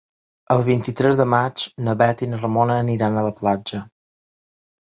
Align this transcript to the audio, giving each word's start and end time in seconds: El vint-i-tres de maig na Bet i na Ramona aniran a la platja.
El 0.53 0.63
vint-i-tres 0.69 1.19
de 1.19 1.27
maig 1.33 1.65
na 1.87 1.95
Bet 2.01 2.25
i 2.27 2.31
na 2.31 2.41
Ramona 2.41 2.81
aniran 2.87 3.21
a 3.21 3.27
la 3.29 3.37
platja. 3.43 3.83